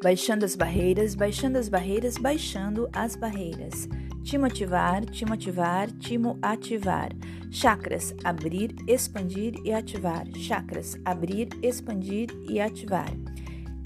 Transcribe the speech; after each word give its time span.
Baixando 0.00 0.44
as 0.44 0.54
barreiras, 0.54 1.16
baixando 1.16 1.58
as 1.58 1.68
barreiras, 1.68 2.16
baixando 2.16 2.88
as 2.92 3.16
barreiras. 3.16 3.88
Te 4.22 4.38
motivar, 4.38 5.04
te 5.04 5.26
motivar, 5.26 5.90
te 5.90 6.16
ativar. 6.40 7.08
Chakras, 7.50 8.14
abrir, 8.22 8.76
expandir 8.86 9.54
e 9.64 9.72
ativar. 9.72 10.24
Chakras, 10.36 10.96
abrir, 11.04 11.48
expandir 11.64 12.28
e 12.48 12.60
ativar. 12.60 13.12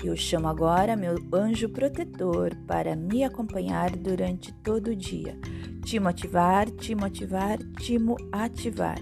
Eu 0.04 0.14
chamo 0.14 0.48
agora 0.48 0.96
meu 0.96 1.16
anjo 1.32 1.70
protetor 1.70 2.54
para 2.66 2.94
me 2.94 3.24
acompanhar 3.24 3.96
durante 3.96 4.52
todo 4.52 4.88
o 4.88 4.96
dia. 4.96 5.38
Te 5.82 5.98
motivar, 5.98 6.70
te 6.72 6.94
motivar, 6.94 7.56
te 7.78 7.96
ativar. 8.30 9.00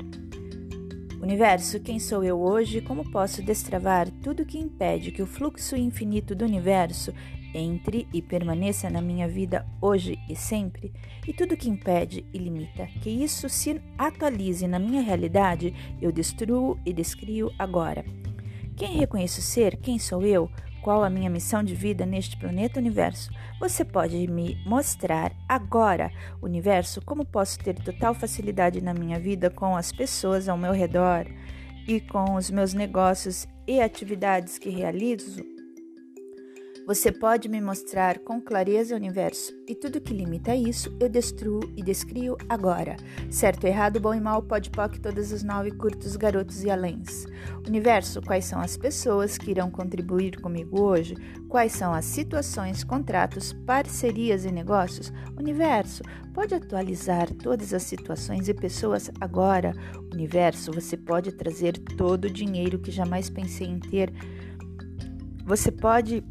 Universo, 1.21 1.81
quem 1.81 1.99
sou 1.99 2.23
eu 2.23 2.41
hoje? 2.41 2.81
Como 2.81 3.11
posso 3.11 3.43
destravar 3.43 4.10
tudo 4.23 4.45
que 4.45 4.59
impede 4.59 5.11
que 5.11 5.23
o 5.23 5.27
fluxo 5.27 5.77
infinito 5.77 6.35
do 6.35 6.45
universo 6.45 7.13
entre 7.55 8.07
e 8.13 8.23
permaneça 8.23 8.89
na 8.89 9.01
minha 9.01 9.27
vida 9.27 9.67
hoje 9.81 10.19
e 10.29 10.37
sempre? 10.37 10.93
E 11.27 11.33
tudo 11.33 11.57
que 11.57 11.69
impede 11.69 12.25
e 12.33 12.39
limita 12.39 12.87
que 13.01 13.11
isso 13.11 13.49
se 13.49 13.81
atualize 13.99 14.67
na 14.69 14.79
minha 14.79 15.03
realidade, 15.03 15.75
eu 16.01 16.13
destruo 16.13 16.79
e 16.85 16.93
descrio 16.93 17.51
agora. 17.59 18.05
Quem 18.77 18.97
reconheço 18.97 19.43
ser? 19.43 19.77
Quem 19.77 19.99
sou 19.99 20.23
eu? 20.23 20.51
Qual 20.83 21.05
a 21.05 21.11
minha 21.11 21.29
missão 21.29 21.63
de 21.63 21.75
vida 21.75 22.07
neste 22.07 22.39
planeta 22.39 22.81
universo? 22.81 23.31
Você 23.59 23.85
pode 23.85 24.27
me 24.27 24.57
mostrar 24.65 25.33
agora, 25.47 26.11
universo, 26.41 27.03
como 27.05 27.25
posso 27.25 27.59
ter 27.59 27.75
total 27.75 28.15
facilidade 28.15 28.81
na 28.81 28.95
minha 28.95 29.19
vida 29.19 29.51
com 29.51 29.77
as 29.77 29.93
pessoas 29.93 30.49
ao 30.49 30.57
meu 30.57 30.73
redor 30.73 31.27
e 31.91 32.01
com 32.01 32.37
os 32.37 32.51
meus 32.51 32.73
negócios 32.73 33.49
e 33.67 33.81
atividades 33.81 34.59
que 34.59 34.71
realizo? 34.71 35.60
Você 36.87 37.13
pode 37.13 37.49
me 37.49 37.61
mostrar 37.61 38.19
com 38.21 38.41
clareza 38.41 38.95
o 38.95 38.97
universo 38.97 39.53
e 39.69 39.75
tudo 39.75 40.01
que 40.01 40.15
limita 40.15 40.57
isso 40.57 40.93
eu 40.99 41.09
destruo 41.09 41.61
e 41.77 41.83
descrio 41.83 42.37
agora. 42.49 42.97
Certo, 43.31 43.67
errado, 43.67 44.01
bom 44.01 44.15
e 44.15 44.21
mal, 44.21 44.43
pode 44.43 44.71
poc, 44.71 44.99
todas 44.99 45.33
as 45.33 45.43
nove 45.43 45.71
curtos, 45.73 46.17
garotos 46.17 46.65
e 46.65 46.71
aléns. 46.71 47.27
Universo, 47.67 48.21
quais 48.23 48.45
são 48.47 48.61
as 48.61 48.77
pessoas 48.77 49.39
que 49.39 49.51
irão 49.51 49.71
contribuir 49.71 50.41
comigo 50.41 50.81
hoje? 50.81 51.15
Quais 51.49 51.73
são 51.73 51.93
as 51.93 52.07
situações, 52.07 52.83
contratos, 52.83 53.53
parcerias 53.53 54.45
e 54.45 54.51
negócios? 54.51 55.13
Universo, 55.39 56.03
pode 56.35 56.55
atualizar 56.55 57.33
todas 57.35 57.73
as 57.73 57.85
situações 57.85 58.49
e 58.49 58.55
pessoas 58.55 59.11
agora. 59.21 59.73
Universo, 60.13 60.73
você 60.73 60.97
pode 60.97 61.31
trazer 61.33 61.79
todo 61.79 62.25
o 62.25 62.31
dinheiro 62.31 62.79
que 62.79 62.91
jamais 62.91 63.31
pensei 63.31 63.69
em 63.69 63.79
ter. 63.79 64.13
Você 65.45 65.71
pode 65.71 66.25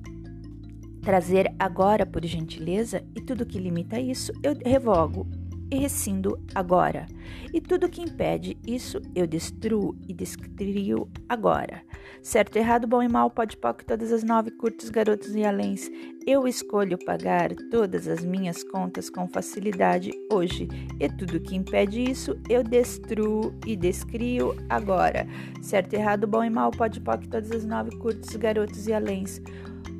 trazer 1.02 1.54
agora, 1.58 2.06
por 2.06 2.26
gentileza, 2.26 3.04
e 3.16 3.22
tudo 3.22 3.46
que 3.46 3.60
limita 3.60 4.00
isso 4.00 4.32
eu 4.44 4.56
revogo 4.66 5.28
e 5.72 5.78
rescindo 5.78 6.40
agora. 6.54 7.06
E 7.54 7.62
tudo 7.62 7.90
que 7.90 8.02
impede 8.02 8.58
isso 8.66 9.02
eu 9.16 9.28
destruo 9.28 9.96
e 10.08 10.14
descrio 10.14 11.10
agora. 11.28 11.82
Certo, 12.22 12.58
errado, 12.58 12.88
bom 12.88 13.02
e 13.02 13.08
mal, 13.08 13.30
pode 13.30 13.56
poc, 13.58 13.84
todas 13.84 14.12
as 14.12 14.24
nove 14.24 14.52
curtos, 14.52 14.90
garotos 14.90 15.36
e 15.36 15.44
aléns. 15.44 15.90
Eu 16.28 16.48
escolho 16.48 16.98
pagar 17.06 17.50
todas 17.72 18.08
as 18.08 18.24
minhas 18.24 18.64
contas 18.64 19.10
com 19.10 19.28
facilidade 19.28 20.12
hoje. 20.32 20.68
E 21.00 21.08
tudo 21.10 21.40
que 21.40 21.56
impede 21.56 22.04
isso 22.04 22.40
eu 22.50 22.64
destruo 22.64 23.54
e 23.66 23.76
descrio 23.76 24.56
agora. 24.70 25.28
Certo, 25.62 25.94
errado, 25.94 26.28
bom 26.28 26.44
e 26.44 26.50
mal, 26.50 26.72
pode 26.72 27.00
poc, 27.00 27.26
todas 27.28 27.52
as 27.52 27.66
nove 27.66 27.96
curtos, 27.98 28.36
garotos 28.36 28.88
e 28.88 28.94
aléns. 28.94 29.42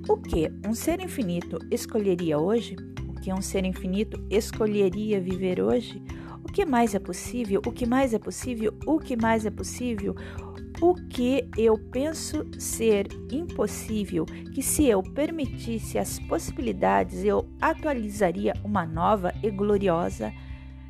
O 0.08 0.18
que 0.18 0.52
um 0.68 0.74
ser 0.74 1.00
infinito 1.00 1.60
escolheria 1.72 2.40
hoje? 2.40 2.76
Que 3.22 3.34
um 3.34 3.42
ser 3.42 3.66
infinito 3.66 4.26
escolheria 4.30 5.20
viver 5.20 5.62
hoje? 5.62 6.02
O 6.44 6.52
que 6.52 6.66
mais 6.66 6.96
é 6.96 7.00
possível? 7.00 7.62
O 7.66 7.72
que 7.72 7.86
mais 7.86 8.14
é 8.14 8.20
possível? 8.20 8.74
O 8.86 8.98
que 8.98 9.16
mais 9.16 9.46
é 9.46 9.52
possível? 9.52 10.16
O 10.82 10.96
que 10.96 11.50
eu 11.58 11.78
penso 11.78 12.46
ser 12.58 13.08
impossível, 13.30 14.26
que 14.54 14.64
se 14.64 14.86
eu 14.86 15.04
permitisse 15.04 15.98
as 15.98 16.20
possibilidades, 16.20 17.26
eu 17.26 17.50
atualizaria 17.60 18.54
uma 18.64 18.86
nova 18.86 19.34
e 19.44 19.52
gloriosa 19.52 20.32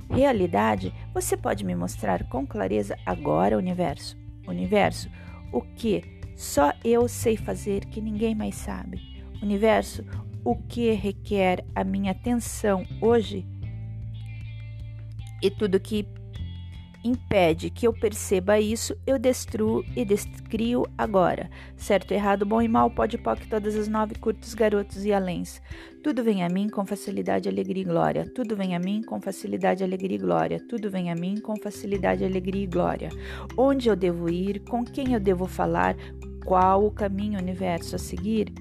realidade? 0.07 0.94
Você 1.11 1.35
pode 1.35 1.66
me 1.66 1.73
mostrar 1.73 2.23
com 2.29 2.46
clareza 2.46 2.96
agora, 3.03 3.57
universo? 3.57 4.16
Universo, 4.47 5.09
o 5.51 5.61
que 5.61 6.03
só 6.35 6.72
eu 6.84 7.07
sei 7.07 7.35
fazer 7.35 7.85
que 7.85 8.00
ninguém 8.00 8.35
mais 8.35 8.56
sabe? 8.56 9.01
Universo, 9.41 10.06
o 10.44 10.55
que 10.55 10.91
requer 10.91 11.66
a 11.75 11.83
minha 11.83 12.11
atenção 12.11 12.85
hoje 13.01 13.45
e 15.41 15.50
tudo 15.50 15.79
que 15.79 16.07
impede 17.03 17.69
que 17.69 17.88
eu 17.88 17.94
perceba 17.94 18.59
isso, 18.59 18.95
eu 19.07 19.17
destruo 19.17 19.85
e 19.95 20.03
descrio 20.03 20.85
agora. 20.97 21.49
Certo, 21.78 22.11
errado, 22.11 22.45
bom 22.45 22.61
e 22.61 22.67
mal, 22.67 22.91
pode 22.91 23.17
poc, 23.17 23.45
todas 23.47 23.75
as 23.75 23.88
nove 23.88 24.16
curtos, 24.16 24.53
garotos 24.53 25.05
e 25.05 25.13
aléns. 25.13 25.61
Tudo 26.03 26.23
vem 26.23 26.44
a 26.44 26.49
mim 26.49 26.69
com 26.69 26.85
facilidade, 26.85 27.47
alegria 27.47 27.83
e 27.83 27.85
glória. 27.85 28.29
Tudo 28.33 28.55
vem 28.55 28.75
a 28.75 28.79
mim 28.79 29.01
com 29.01 29.19
facilidade, 29.22 29.83
alegria 29.83 30.16
e 30.16 30.19
glória. 30.19 30.59
Tudo 30.67 30.89
vem 30.89 31.11
a 31.11 31.16
mim 31.16 31.39
com 31.39 31.55
facilidade, 31.55 32.23
alegria 32.23 32.63
e 32.63 32.67
glória. 32.67 33.09
Onde 33.57 33.89
eu 33.89 33.95
devo 33.95 34.29
ir? 34.29 34.59
Com 34.59 34.83
quem 34.83 35.13
eu 35.13 35.19
devo 35.19 35.45
falar? 35.45 35.95
Qual 36.45 36.85
o 36.85 36.91
caminho 36.91 37.39
universo 37.39 37.95
a 37.95 37.99
seguir? 37.99 38.51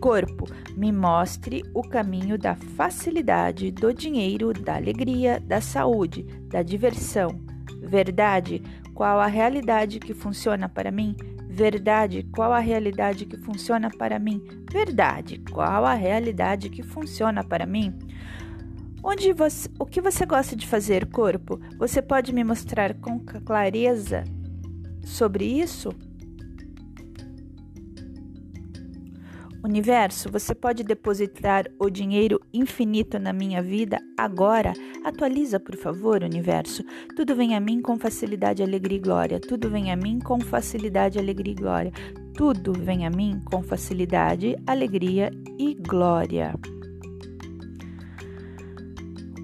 Corpo, 0.00 0.46
me 0.76 0.90
mostre 0.90 1.62
o 1.74 1.82
caminho 1.82 2.36
da 2.36 2.54
facilidade, 2.54 3.70
do 3.70 3.92
dinheiro, 3.92 4.52
da 4.52 4.76
alegria, 4.76 5.40
da 5.40 5.60
saúde, 5.60 6.24
da 6.48 6.62
diversão. 6.62 7.40
Verdade, 7.80 8.62
qual 8.94 9.20
a 9.20 9.26
realidade 9.26 9.98
que 9.98 10.14
funciona 10.14 10.68
para 10.68 10.90
mim? 10.90 11.16
Verdade, 11.48 12.22
qual 12.32 12.52
a 12.52 12.58
realidade 12.58 13.26
que 13.26 13.36
funciona 13.36 13.90
para 13.90 14.18
mim? 14.18 14.42
Verdade, 14.70 15.42
qual 15.50 15.84
a 15.84 15.94
realidade 15.94 16.70
que 16.70 16.82
funciona 16.82 17.44
para 17.44 17.66
mim? 17.66 17.92
Onde 19.04 19.32
você, 19.32 19.68
o 19.78 19.84
que 19.84 20.00
você 20.00 20.24
gosta 20.24 20.54
de 20.54 20.66
fazer, 20.66 21.06
corpo? 21.06 21.60
Você 21.78 22.00
pode 22.00 22.32
me 22.32 22.44
mostrar 22.44 22.94
com 22.94 23.18
clareza 23.18 24.24
sobre 25.04 25.44
isso? 25.44 25.90
Universo, 29.64 30.28
você 30.28 30.56
pode 30.56 30.82
depositar 30.82 31.66
o 31.78 31.88
dinheiro 31.88 32.40
infinito 32.52 33.16
na 33.20 33.32
minha 33.32 33.62
vida 33.62 34.00
agora? 34.18 34.72
Atualiza, 35.04 35.60
por 35.60 35.76
favor, 35.76 36.24
universo. 36.24 36.82
Tudo 37.14 37.36
vem 37.36 37.54
a 37.54 37.60
mim 37.60 37.80
com 37.80 37.96
facilidade, 37.96 38.60
alegria 38.60 38.98
e 38.98 39.00
glória. 39.00 39.40
Tudo 39.40 39.70
vem 39.70 39.92
a 39.92 39.96
mim 39.96 40.18
com 40.18 40.40
facilidade, 40.40 41.16
alegria 41.16 41.52
e 41.52 41.56
glória. 41.56 41.92
Tudo 42.34 42.72
vem 42.72 43.06
a 43.06 43.10
mim 43.10 43.40
com 43.44 43.62
facilidade, 43.62 44.56
alegria 44.66 45.30
e 45.56 45.74
glória. 45.74 46.54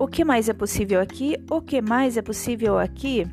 O 0.00 0.08
que 0.08 0.24
mais 0.24 0.48
é 0.48 0.52
possível 0.52 1.00
aqui? 1.00 1.36
O 1.48 1.60
que 1.60 1.80
mais 1.80 2.16
é 2.16 2.22
possível 2.22 2.76
aqui? 2.76 3.24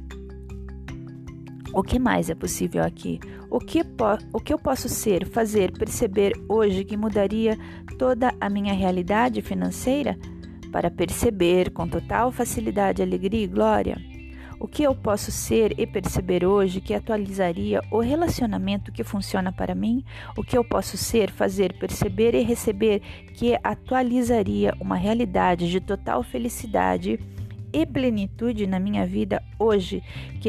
O 1.76 1.84
que 1.84 2.00
mais 2.00 2.30
é 2.30 2.36
possível 2.36 2.86
aqui? 2.86 3.20
O 3.50 3.60
que, 3.60 3.82
o 4.32 4.40
que 4.40 4.54
eu 4.54 4.58
posso 4.58 4.88
ser, 4.88 5.28
fazer, 5.28 5.74
perceber 5.74 6.32
hoje 6.48 6.86
que 6.86 6.96
mudaria 6.96 7.58
toda 8.00 8.34
a 8.40 8.50
minha 8.50 8.74
realidade 8.74 9.42
financeira? 9.42 10.18
Para 10.72 10.90
perceber 10.90 11.72
com 11.72 11.86
total 11.86 12.32
facilidade, 12.32 13.02
alegria 13.02 13.44
e 13.44 13.48
glória? 13.48 13.98
O 14.58 14.70
que 14.70 14.84
eu 14.84 14.96
posso 14.96 15.34
ser 15.34 15.78
e 15.78 15.86
perceber 15.86 16.46
hoje 16.46 16.80
que 16.80 16.94
atualizaria 16.94 17.82
o 17.92 18.00
relacionamento 18.00 18.90
que 18.90 19.04
funciona 19.04 19.52
para 19.52 19.76
mim? 19.76 20.02
O 20.38 20.44
que 20.46 20.58
eu 20.58 20.64
posso 20.64 20.96
ser, 20.96 21.30
fazer, 21.30 21.78
perceber 21.78 22.34
e 22.36 22.42
receber 22.42 23.02
que 23.34 23.54
atualizaria 23.62 24.74
uma 24.80 24.96
realidade 24.96 25.70
de 25.70 25.82
total 25.82 26.24
felicidade 26.24 27.20
e 27.74 27.86
plenitude 27.86 28.66
na 28.66 28.80
minha 28.80 29.06
vida 29.06 29.44
hoje, 29.60 30.02
que 30.40 30.48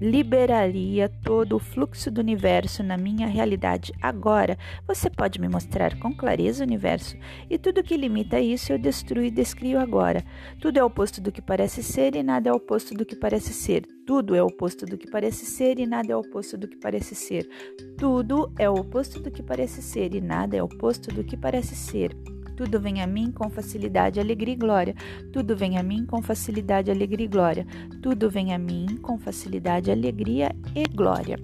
liberaria 0.00 1.08
todo 1.22 1.56
o 1.56 1.58
fluxo 1.58 2.10
do 2.10 2.20
universo 2.20 2.82
na 2.82 2.96
minha 2.96 3.26
realidade 3.26 3.92
agora. 4.00 4.58
Você 4.86 5.08
pode 5.08 5.40
me 5.40 5.48
mostrar 5.48 5.98
com 5.98 6.14
clareza 6.14 6.62
o 6.62 6.66
universo 6.66 7.16
e 7.48 7.58
tudo 7.58 7.82
que 7.82 7.96
limita 7.96 8.40
isso 8.40 8.72
eu 8.72 8.78
destruo 8.78 9.22
e 9.22 9.30
descrio 9.30 9.78
agora. 9.78 10.24
Tudo 10.60 10.78
é 10.78 10.84
oposto 10.84 11.20
do 11.20 11.32
que 11.32 11.42
parece 11.42 11.82
ser 11.82 12.14
e 12.14 12.22
nada 12.22 12.48
é 12.48 12.52
oposto 12.52 12.94
do 12.94 13.04
que 13.04 13.16
parece 13.16 13.52
ser. 13.52 13.86
Tudo 14.06 14.34
é 14.34 14.42
oposto 14.42 14.84
do 14.84 14.98
que 14.98 15.10
parece 15.10 15.46
ser 15.46 15.78
e 15.78 15.86
nada 15.86 16.12
é 16.12 16.16
oposto 16.16 16.58
do 16.58 16.68
que 16.68 16.76
parece 16.76 17.14
ser. 17.14 17.48
Tudo 17.96 18.52
é 18.58 18.68
oposto 18.68 19.20
do 19.20 19.30
que 19.30 19.42
parece 19.42 19.80
ser 19.80 20.14
e 20.14 20.20
nada 20.20 20.56
é 20.56 20.62
oposto 20.62 21.12
do 21.14 21.24
que 21.24 21.36
parece 21.36 21.74
ser. 21.74 22.33
Tudo 22.56 22.80
vem 22.80 23.02
a 23.02 23.06
mim 23.06 23.32
com 23.32 23.50
facilidade, 23.50 24.20
alegria 24.20 24.54
e 24.54 24.56
glória. 24.56 24.94
Tudo 25.32 25.56
vem 25.56 25.76
a 25.76 25.82
mim 25.82 26.06
com 26.06 26.22
facilidade, 26.22 26.90
alegria 26.90 27.24
e 27.24 27.28
glória. 27.28 27.66
Tudo 28.00 28.30
vem 28.30 28.54
a 28.54 28.58
mim 28.58 28.96
com 29.02 29.18
facilidade, 29.18 29.90
alegria 29.90 30.54
e 30.74 30.84
glória. 30.84 31.38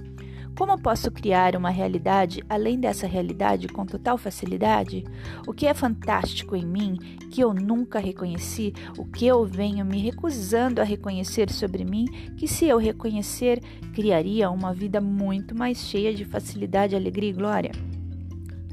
Como 0.57 0.79
posso 0.79 1.11
criar 1.11 1.57
uma 1.57 1.71
realidade 1.71 2.45
além 2.49 2.79
dessa 2.79 3.07
realidade 3.07 3.67
com 3.67 3.87
total 3.87 4.19
facilidade? 4.19 5.05
O 5.47 5.55
que 5.55 5.67
é 5.67 5.73
fantástico 5.73 6.55
em 6.55 6.67
mim 6.67 6.99
que 7.31 7.41
eu 7.41 7.55
nunca 7.55 7.99
reconheci, 7.99 8.75
o 8.99 9.05
que 9.06 9.27
eu 9.27 9.47
venho 9.47 9.87
me 9.87 9.99
recusando 9.99 10.81
a 10.81 10.85
reconhecer 10.85 11.51
sobre 11.51 11.85
mim, 11.85 12.05
que 12.37 12.47
se 12.47 12.67
eu 12.67 12.77
reconhecer, 12.77 13.63
criaria 13.95 14.51
uma 14.51 14.75
vida 14.75 15.01
muito 15.01 15.55
mais 15.55 15.79
cheia 15.79 16.13
de 16.13 16.25
facilidade, 16.25 16.95
alegria 16.95 17.31
e 17.31 17.33
glória? 17.33 17.90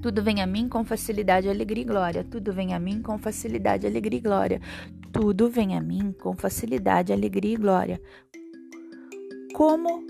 Tudo 0.01 0.21
vem 0.21 0.41
a 0.41 0.47
mim 0.47 0.69
com 0.69 0.83
facilidade, 0.83 1.49
alegria 1.49 1.81
e 1.81 1.85
glória. 1.85 2.23
Tudo 2.23 2.53
vem 2.53 2.73
a 2.73 2.79
mim 2.79 3.01
com 3.01 3.17
facilidade, 3.17 3.88
alegria 3.88 4.19
e 4.19 4.21
glória. 4.21 4.61
Tudo 5.11 5.49
vem 5.49 5.75
a 5.75 5.81
mim 5.81 6.13
com 6.21 6.35
facilidade, 6.35 7.11
alegria 7.11 7.53
e 7.53 7.57
glória. 7.57 8.01
Como 9.55 10.05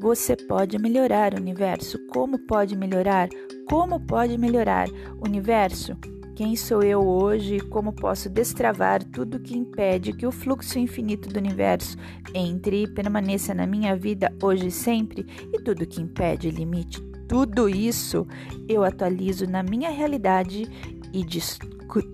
você 0.00 0.36
pode 0.36 0.78
melhorar, 0.78 1.34
universo? 1.34 1.98
Como 2.06 2.38
pode 2.38 2.76
melhorar? 2.76 3.28
Como 3.68 3.98
pode 3.98 4.38
melhorar, 4.38 4.88
universo? 5.20 5.96
Quem 6.36 6.54
sou 6.54 6.82
eu 6.82 7.06
hoje 7.06 7.56
e 7.56 7.60
como 7.60 7.92
posso 7.92 8.30
destravar 8.30 9.02
tudo 9.02 9.40
que 9.40 9.58
impede 9.58 10.12
que 10.12 10.26
o 10.26 10.32
fluxo 10.32 10.78
infinito 10.78 11.28
do 11.28 11.38
universo 11.38 11.98
entre 12.32 12.84
e 12.84 12.88
permaneça 12.88 13.52
na 13.52 13.66
minha 13.66 13.94
vida 13.96 14.32
hoje 14.42 14.68
e 14.68 14.70
sempre 14.70 15.26
e 15.52 15.60
tudo 15.60 15.86
que 15.86 16.00
impede 16.00 16.50
limite 16.50 17.09
tudo 17.30 17.68
isso 17.68 18.26
eu 18.68 18.82
atualizo 18.82 19.46
na 19.46 19.62
minha 19.62 19.88
realidade 19.88 20.64
e, 21.12 21.24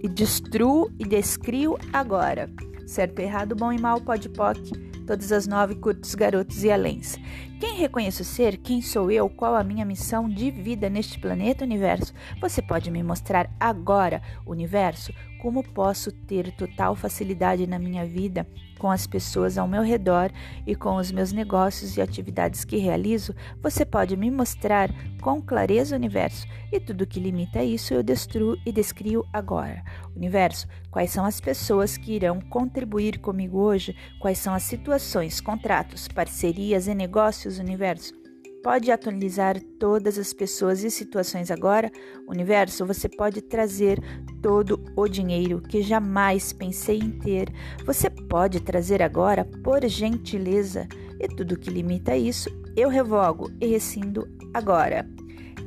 e 0.02 0.08
destruo 0.10 0.92
e 0.98 1.04
descrio 1.06 1.78
agora. 1.90 2.50
Certo, 2.86 3.18
errado, 3.20 3.56
bom 3.56 3.72
e 3.72 3.80
mal, 3.80 3.98
pode 3.98 4.28
poc, 4.28 4.58
todas 5.06 5.32
as 5.32 5.46
nove 5.46 5.76
curtos, 5.76 6.14
garotos 6.14 6.62
e 6.62 6.70
aléns. 6.70 7.16
Quem 7.58 7.76
reconheço 7.76 8.22
ser, 8.24 8.58
quem 8.58 8.82
sou 8.82 9.10
eu, 9.10 9.30
qual 9.30 9.54
a 9.54 9.64
minha 9.64 9.86
missão 9.86 10.28
de 10.28 10.50
vida 10.50 10.90
neste 10.90 11.18
planeta 11.18 11.64
universo? 11.64 12.12
Você 12.38 12.60
pode 12.60 12.90
me 12.90 13.02
mostrar 13.02 13.50
agora, 13.58 14.20
universo, 14.44 15.14
como 15.46 15.62
posso 15.62 16.10
ter 16.10 16.50
total 16.56 16.96
facilidade 16.96 17.68
na 17.68 17.78
minha 17.78 18.04
vida 18.04 18.44
com 18.80 18.90
as 18.90 19.06
pessoas 19.06 19.56
ao 19.56 19.68
meu 19.68 19.80
redor 19.80 20.32
e 20.66 20.74
com 20.74 20.96
os 20.96 21.12
meus 21.12 21.30
negócios 21.30 21.96
e 21.96 22.00
atividades 22.00 22.64
que 22.64 22.78
realizo? 22.78 23.32
Você 23.62 23.84
pode 23.84 24.16
me 24.16 24.28
mostrar 24.28 24.90
com 25.22 25.40
clareza 25.40 25.94
o 25.94 25.98
universo 25.98 26.48
e 26.72 26.80
tudo 26.80 27.06
que 27.06 27.20
limita 27.20 27.62
isso 27.62 27.94
eu 27.94 28.02
destruo 28.02 28.56
e 28.66 28.72
descrio 28.72 29.24
agora. 29.32 29.84
Universo, 30.16 30.66
quais 30.90 31.12
são 31.12 31.24
as 31.24 31.40
pessoas 31.40 31.96
que 31.96 32.14
irão 32.14 32.40
contribuir 32.40 33.20
comigo 33.20 33.60
hoje? 33.60 33.94
Quais 34.18 34.38
são 34.38 34.52
as 34.52 34.64
situações, 34.64 35.40
contratos, 35.40 36.08
parcerias 36.08 36.88
e 36.88 36.94
negócios? 36.94 37.60
universo. 37.60 38.25
Pode 38.66 38.90
atualizar 38.90 39.62
todas 39.78 40.18
as 40.18 40.32
pessoas 40.32 40.82
e 40.82 40.90
situações 40.90 41.52
agora? 41.52 41.88
Universo, 42.26 42.84
você 42.84 43.08
pode 43.08 43.40
trazer 43.40 44.02
todo 44.42 44.82
o 44.96 45.06
dinheiro 45.06 45.62
que 45.62 45.82
jamais 45.82 46.52
pensei 46.52 46.98
em 46.98 47.12
ter. 47.12 47.48
Você 47.84 48.10
pode 48.10 48.58
trazer 48.58 49.04
agora, 49.04 49.44
por 49.62 49.86
gentileza. 49.86 50.88
E 51.20 51.28
tudo 51.28 51.56
que 51.56 51.70
limita 51.70 52.16
isso, 52.16 52.50
eu 52.76 52.88
revogo 52.88 53.52
e 53.60 53.68
rescindo 53.68 54.26
agora. 54.52 55.08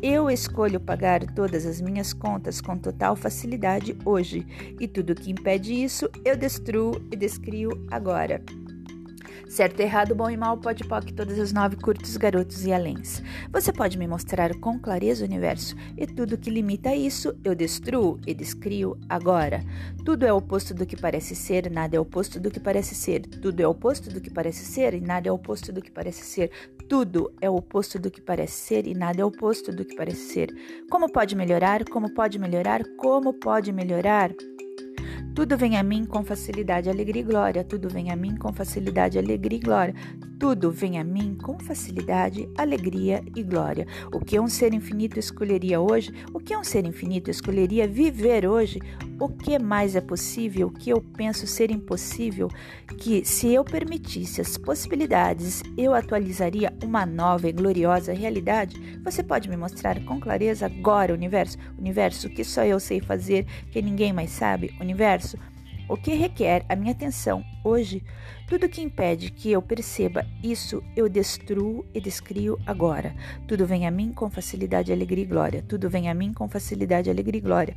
Eu 0.02 0.30
escolho 0.30 0.78
pagar 0.78 1.26
todas 1.34 1.66
as 1.66 1.80
minhas 1.80 2.12
contas 2.12 2.60
com 2.60 2.78
total 2.78 3.16
facilidade 3.16 3.98
hoje, 4.04 4.46
e 4.78 4.90
tudo 4.90 5.16
que 5.16 5.32
impede 5.32 5.74
isso, 5.74 6.10
eu 6.26 6.36
destruo 6.36 7.02
e 7.10 7.16
descrio 7.16 7.70
agora. 7.90 8.44
Certo, 9.50 9.80
errado, 9.80 10.14
bom 10.14 10.30
e 10.30 10.38
mal, 10.38 10.58
pode 10.58 10.84
poc, 10.84 11.12
todas 11.12 11.40
as 11.40 11.52
nove 11.52 11.76
curtos, 11.76 12.16
garotos 12.18 12.66
e 12.66 12.72
aléns. 12.72 13.24
Você 13.52 13.74
pode 13.74 13.98
me 13.98 14.08
mostrar 14.08 14.54
com 14.60 14.80
clareza 14.80 15.24
o 15.24 15.28
universo 15.28 15.76
e 15.98 16.06
tudo 16.06 16.38
que 16.38 16.52
limita 16.52 16.94
isso 16.94 17.36
eu 17.44 17.56
destruo 17.56 18.20
e 18.28 18.34
descrio 18.36 18.96
agora. 19.10 19.64
Tudo 20.06 20.24
é 20.24 20.32
oposto 20.32 20.72
do 20.72 20.86
que 20.86 20.96
parece 20.96 21.36
ser, 21.36 21.70
nada 21.72 21.98
é 21.98 22.00
oposto 22.00 22.40
do 22.40 22.52
que 22.52 22.60
parece 22.60 22.94
ser. 22.94 23.22
Tudo 23.22 23.64
é 23.64 23.68
oposto 23.68 24.08
do 24.12 24.22
que 24.22 24.30
parece 24.30 24.64
ser 24.64 24.94
e 24.94 25.02
nada 25.02 25.28
é 25.28 25.32
oposto 25.32 25.74
do 25.74 25.82
que 25.82 25.92
parece 25.92 26.24
ser. 26.24 26.52
Tudo 26.88 27.34
é 27.42 27.50
oposto 27.50 27.98
do 27.98 28.12
que 28.12 28.22
parece 28.22 28.54
ser 28.54 28.86
e 28.86 28.94
nada 28.94 29.20
é 29.20 29.26
oposto 29.26 29.72
do 29.72 29.84
que 29.84 29.96
parece 29.96 30.32
ser. 30.32 30.54
Como 30.92 31.12
pode 31.12 31.36
melhorar? 31.36 31.84
Como 31.86 32.14
pode 32.14 32.38
melhorar? 32.38 32.84
Como 32.98 33.34
pode 33.34 33.74
melhorar? 33.74 34.32
Tudo 35.36 35.58
vem 35.58 35.78
a 35.78 35.84
mim 35.84 36.06
com 36.06 36.24
facilidade, 36.24 36.90
alegria 36.90 37.22
e 37.22 37.26
glória. 37.26 37.64
Tudo 37.64 37.90
vem 37.90 38.12
a 38.12 38.16
mim 38.16 38.36
com 38.36 38.52
facilidade, 38.52 39.18
alegria 39.18 39.58
e 39.58 39.62
glória. 39.62 39.96
Tudo 40.40 40.72
vem 40.72 40.98
a 40.98 41.04
mim 41.04 41.36
com 41.36 41.60
facilidade, 41.60 42.48
alegria 42.58 43.22
e 43.36 43.44
glória. 43.44 43.86
O 44.10 44.22
que 44.22 44.40
um 44.40 44.48
ser 44.48 44.74
infinito 44.74 45.20
escolheria 45.20 45.82
hoje? 45.82 46.14
O 46.34 46.40
que 46.40 46.56
um 46.56 46.64
ser 46.64 46.86
infinito 46.86 47.30
escolheria 47.30 47.86
viver 47.86 48.48
hoje? 48.48 48.80
O 49.20 49.28
que 49.28 49.60
mais 49.60 49.98
é 49.98 50.02
possível? 50.02 50.68
O 50.68 50.72
que 50.72 50.92
eu 50.92 51.02
penso 51.02 51.46
ser 51.46 51.70
impossível? 51.70 52.48
Que 52.98 53.26
se 53.26 53.54
eu 53.54 53.66
permitisse 53.66 54.40
as 54.40 54.58
possibilidades, 54.58 55.62
eu 55.78 55.94
atualizaria 55.94 56.74
uma 56.82 57.06
nova 57.06 57.50
e 57.50 57.52
gloriosa 57.52 58.14
realidade? 58.14 58.80
Você 59.04 59.22
pode 59.22 59.50
me 59.50 59.58
mostrar 59.58 60.02
com 60.06 60.22
clareza 60.22 60.68
agora, 60.68 61.14
universo? 61.14 61.58
Universo, 61.78 62.30
que 62.30 62.46
só 62.46 62.64
eu 62.64 62.80
sei 62.80 63.02
fazer, 63.02 63.46
que 63.72 63.82
ninguém 63.82 64.14
mais 64.14 64.32
sabe? 64.32 64.74
Universo, 64.80 65.38
o 65.90 65.98
que 65.98 66.14
requer 66.14 66.64
a 66.70 66.76
minha 66.76 66.92
atenção 66.92 67.44
hoje, 67.64 68.04
tudo 68.48 68.70
que 68.70 68.82
impede 68.82 69.32
que 69.32 69.52
eu 69.52 69.62
perceba 69.62 70.26
isso, 70.44 70.84
eu 70.96 71.10
destruo 71.10 71.86
e 71.94 72.00
descrio 72.00 72.58
agora. 72.66 73.16
Tudo 73.48 73.66
vem 73.66 73.88
a 73.88 73.92
mim 73.92 74.14
com 74.14 74.30
facilidade, 74.30 74.94
alegria 74.94 75.24
e 75.24 75.28
glória. 75.28 75.66
Tudo 75.68 75.90
vem 75.90 76.10
a 76.10 76.14
mim 76.14 76.32
com 76.32 76.48
facilidade, 76.48 77.10
alegria 77.10 77.40
e 77.40 77.42
glória. 77.42 77.76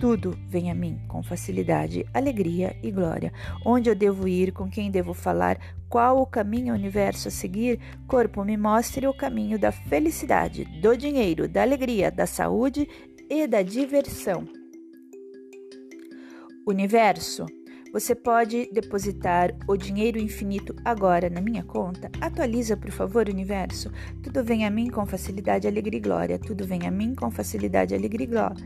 Tudo 0.00 0.34
vem 0.48 0.70
a 0.70 0.74
mim 0.74 0.98
com 1.06 1.22
facilidade, 1.22 2.06
alegria 2.14 2.74
e 2.82 2.90
glória. 2.90 3.32
Onde 3.64 3.90
eu 3.90 3.94
devo 3.94 4.26
ir, 4.26 4.52
com 4.52 4.70
quem 4.70 4.90
devo 4.90 5.12
falar, 5.12 5.58
qual 5.90 6.22
o 6.22 6.26
caminho 6.26 6.72
universo 6.72 7.28
a 7.28 7.30
seguir, 7.30 7.78
corpo 8.06 8.42
me 8.42 8.56
mostre 8.56 9.06
o 9.06 9.12
caminho 9.12 9.58
da 9.58 9.70
felicidade, 9.70 10.64
do 10.80 10.96
dinheiro, 10.96 11.46
da 11.46 11.60
alegria, 11.60 12.10
da 12.10 12.26
saúde 12.26 12.88
e 13.28 13.46
da 13.46 13.60
diversão. 13.60 14.59
Universo, 16.70 17.46
você 17.92 18.14
pode 18.14 18.70
depositar 18.72 19.52
o 19.66 19.76
dinheiro 19.76 20.16
infinito 20.18 20.76
agora 20.84 21.28
na 21.28 21.40
minha 21.40 21.64
conta? 21.64 22.08
Atualiza, 22.20 22.76
por 22.76 22.90
favor, 22.92 23.28
universo. 23.28 23.90
Tudo 24.22 24.44
vem 24.44 24.64
a 24.64 24.70
mim 24.70 24.88
com 24.88 25.04
facilidade, 25.04 25.66
alegria 25.66 25.98
e 25.98 26.00
glória. 26.00 26.38
Tudo 26.38 26.64
vem 26.64 26.86
a 26.86 26.90
mim 26.90 27.16
com 27.16 27.30
facilidade, 27.32 27.92
alegria 27.92 28.24
e 28.24 28.28
glória. 28.28 28.64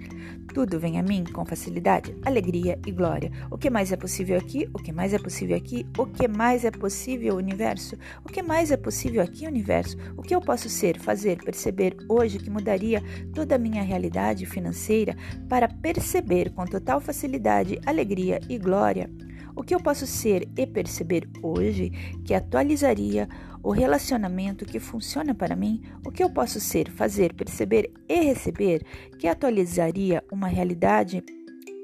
Tudo 0.52 0.78
vem 0.78 0.98
a 0.98 1.02
mim 1.02 1.24
com 1.24 1.44
facilidade, 1.44 2.14
alegria 2.22 2.78
e 2.86 2.92
glória. 2.92 3.32
O 3.50 3.56
que 3.56 3.70
mais 3.70 3.92
é 3.92 3.96
possível 3.96 4.36
aqui? 4.36 4.68
O 4.74 4.78
que 4.78 4.92
mais 4.92 5.14
é 5.14 5.18
possível 5.18 5.56
aqui? 5.56 5.86
O 5.98 6.04
que 6.04 6.28
mais 6.28 6.64
é 6.64 6.70
possível, 6.70 7.36
universo? 7.36 7.96
O 8.24 8.28
que 8.28 8.42
mais 8.42 8.70
é 8.70 8.76
possível 8.76 9.22
aqui, 9.22 9.46
universo? 9.46 9.96
O 10.18 10.22
que 10.22 10.34
eu 10.34 10.40
posso 10.40 10.68
ser, 10.68 10.98
fazer, 10.98 11.38
perceber 11.38 11.96
hoje 12.10 12.38
que 12.38 12.50
mudaria 12.50 13.02
toda 13.34 13.54
a 13.54 13.58
minha 13.58 13.82
realidade 13.82 14.44
financeira 14.44 15.16
para 15.48 15.66
perceber 15.66 16.50
com 16.50 16.64
total 16.66 17.00
facilidade, 17.00 17.80
alegria 17.86 18.38
e 18.48 18.58
glória? 18.58 19.13
O 19.56 19.62
que 19.62 19.74
eu 19.74 19.80
posso 19.80 20.06
ser 20.06 20.48
e 20.56 20.66
perceber 20.66 21.28
hoje 21.42 21.90
que 22.24 22.34
atualizaria 22.34 23.28
o 23.62 23.70
relacionamento 23.70 24.64
que 24.64 24.80
funciona 24.80 25.34
para 25.34 25.54
mim? 25.54 25.80
O 26.04 26.10
que 26.10 26.22
eu 26.22 26.30
posso 26.30 26.58
ser, 26.58 26.90
fazer, 26.90 27.32
perceber 27.32 27.90
e 28.08 28.20
receber 28.20 28.84
que 29.18 29.28
atualizaria 29.28 30.22
uma 30.30 30.48
realidade 30.48 31.22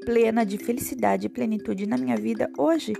plena 0.04 0.44
de 0.44 0.58
felicidade 0.58 1.26
e 1.26 1.30
plenitude 1.30 1.86
na 1.86 1.96
minha 1.96 2.16
vida 2.16 2.50
hoje, 2.58 2.94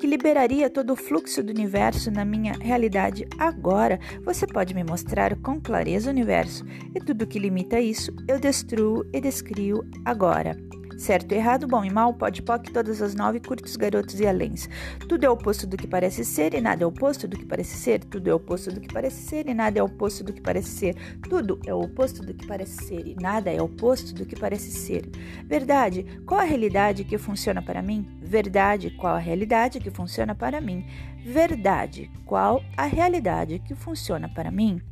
que 0.00 0.06
liberaria 0.06 0.70
todo 0.70 0.92
o 0.92 0.96
fluxo 0.96 1.42
do 1.42 1.50
universo 1.50 2.10
na 2.10 2.24
minha 2.24 2.52
realidade 2.54 3.26
agora. 3.38 4.00
Você 4.24 4.46
pode 4.46 4.74
me 4.74 4.82
mostrar 4.82 5.36
com 5.36 5.60
clareza 5.60 6.08
o 6.08 6.12
universo 6.12 6.64
e 6.94 7.00
tudo 7.00 7.26
que 7.26 7.38
limita 7.38 7.80
isso 7.80 8.12
eu 8.26 8.40
destruo 8.40 9.04
e 9.12 9.20
descrio 9.20 9.84
agora. 10.04 10.56
Certo, 10.98 11.30
errado, 11.30 11.68
bom 11.68 11.84
e 11.84 11.90
mal, 11.90 12.12
pode 12.12 12.42
poc, 12.42 12.72
todas 12.72 13.00
as 13.00 13.14
nove, 13.14 13.38
curtos, 13.38 13.76
garotos 13.76 14.18
e 14.18 14.26
aléns. 14.26 14.68
Tudo 15.08 15.24
é 15.24 15.30
oposto 15.30 15.64
do 15.64 15.76
que 15.76 15.86
parece 15.86 16.24
ser 16.24 16.54
e 16.54 16.60
nada 16.60 16.82
é 16.82 16.86
oposto 16.86 17.28
do 17.28 17.38
que 17.38 17.46
parece 17.46 17.76
ser. 17.76 18.02
Tudo 18.02 18.28
é 18.28 18.34
oposto 18.34 18.72
do 18.72 18.80
que 18.80 18.92
parece 18.92 19.22
ser 19.22 19.46
e 19.46 19.54
nada 19.54 19.78
é 19.78 19.82
oposto 19.82 20.24
do 20.24 20.32
que 20.32 20.40
parece 20.40 20.70
ser. 20.70 20.96
Tudo 21.22 21.60
é 21.64 21.72
oposto 21.72 22.20
do 22.20 22.34
que 22.34 22.44
parece 22.44 22.84
ser 22.84 23.06
e 23.06 23.14
nada 23.14 23.48
é 23.48 23.62
oposto 23.62 24.12
do 24.12 24.26
que 24.26 24.34
parece 24.34 24.72
ser. 24.72 25.08
Verdade, 25.46 26.04
qual 26.26 26.40
a 26.40 26.44
realidade 26.44 27.04
que 27.04 27.16
funciona 27.16 27.62
para 27.62 27.80
mim? 27.80 28.18
Verdade, 28.20 28.90
qual 28.90 29.14
a 29.14 29.20
realidade 29.20 29.78
que 29.78 29.92
funciona 29.92 30.34
para 30.34 30.60
mim? 30.60 30.84
Verdade, 31.24 32.10
qual 32.26 32.60
a 32.76 32.86
realidade 32.86 33.60
que 33.60 33.74
funciona 33.76 34.28
para 34.28 34.50
mim? 34.50 34.82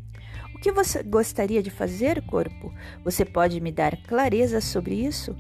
O 0.55 0.59
que 0.59 0.73
você 0.73 1.03
gostaria 1.03 1.63
de 1.63 1.69
fazer, 1.69 2.23
corpo? 2.23 2.73
Você 3.05 3.25
pode 3.25 3.61
me 3.61 3.71
dar 3.71 3.95
clareza 3.97 4.61
sobre 4.61 4.95
isso? 4.95 5.37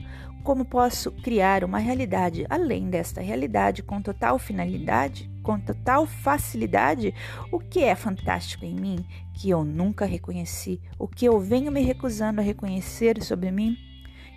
Como 0.46 0.64
posso 0.64 1.10
criar 1.10 1.64
uma 1.64 1.78
realidade 1.78 2.46
além 2.48 2.88
desta 2.88 3.20
realidade 3.20 3.82
com 3.82 4.00
total 4.00 4.38
finalidade? 4.38 5.28
com 5.42 5.60
total 5.60 6.06
facilidade 6.06 7.14
o 7.52 7.60
que 7.60 7.84
é 7.84 7.94
fantástico 7.94 8.64
em 8.64 8.74
mim, 8.74 9.06
que 9.32 9.48
eu 9.48 9.64
nunca 9.64 10.04
reconheci, 10.04 10.80
o 10.98 11.06
que 11.06 11.24
eu 11.24 11.38
venho 11.38 11.70
me 11.70 11.82
recusando 11.82 12.40
a 12.40 12.44
reconhecer 12.44 13.22
sobre 13.22 13.52
mim 13.52 13.76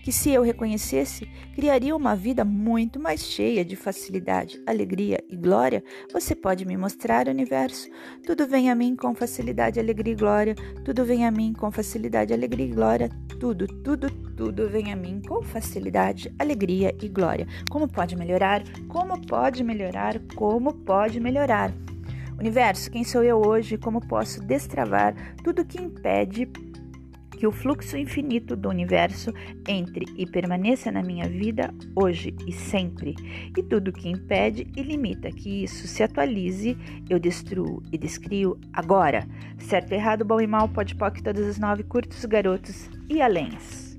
que, 0.03 0.11
se 0.11 0.31
eu 0.31 0.41
reconhecesse, 0.41 1.27
criaria 1.55 1.95
uma 1.95 2.15
vida 2.15 2.45
muito 2.45 2.99
mais 2.99 3.21
cheia 3.21 3.63
de 3.63 3.75
facilidade, 3.75 4.61
alegria 4.65 5.23
e 5.29 5.35
glória, 5.35 5.83
você 6.11 6.35
pode 6.35 6.65
me 6.65 6.77
mostrar, 6.77 7.27
universo. 7.27 7.89
Tudo 8.25 8.47
vem 8.47 8.69
a 8.69 8.75
mim 8.75 8.95
com 8.95 9.13
facilidade, 9.13 9.79
alegria 9.79 10.13
e 10.13 10.15
glória. 10.15 10.55
Tudo 10.85 11.05
vem 11.05 11.25
a 11.25 11.31
mim 11.31 11.53
com 11.53 11.71
facilidade, 11.71 12.33
alegria 12.33 12.65
e 12.65 12.71
glória. 12.71 13.09
Tudo, 13.39 13.67
tudo, 13.67 14.09
tudo 14.35 14.69
vem 14.69 14.91
a 14.91 14.95
mim 14.95 15.21
com 15.25 15.41
facilidade, 15.41 16.33
alegria 16.37 16.95
e 17.01 17.07
glória. 17.07 17.47
Como 17.69 17.87
pode 17.87 18.15
melhorar? 18.15 18.63
Como 18.87 19.19
pode 19.25 19.63
melhorar? 19.63 20.19
Como 20.35 20.73
pode 20.73 21.19
melhorar? 21.19 21.73
Universo, 22.39 22.89
quem 22.89 23.03
sou 23.03 23.21
eu 23.21 23.45
hoje? 23.45 23.77
Como 23.77 23.99
posso 23.99 24.41
destravar 24.41 25.13
tudo 25.43 25.65
que 25.65 25.81
impede 25.81 26.49
que 27.39 27.47
o 27.47 27.53
fluxo 27.53 27.95
infinito 27.95 28.53
do 28.53 28.67
universo 28.67 29.33
entre 29.65 30.05
e 30.17 30.25
permaneça 30.25 30.91
na 30.91 31.01
minha 31.01 31.25
vida 31.25 31.73
hoje 31.95 32.35
e 32.45 32.51
sempre, 32.51 33.15
e 33.57 33.63
tudo 33.63 33.93
que 33.93 34.09
impede 34.09 34.67
e 34.75 34.83
limita 34.83 35.31
que 35.31 35.63
isso 35.63 35.87
se 35.87 36.03
atualize, 36.03 36.77
eu 37.09 37.17
destruo 37.17 37.81
e 37.93 37.97
descrio 37.97 38.59
agora. 38.73 39.25
Certo, 39.57 39.93
errado, 39.93 40.25
bom 40.25 40.41
e 40.41 40.47
mal, 40.47 40.67
pode 40.67 40.95
todas 41.23 41.47
as 41.47 41.57
nove 41.57 41.83
curtos, 41.83 42.25
garotos 42.25 42.89
e 43.09 43.21
aléns. 43.21 43.97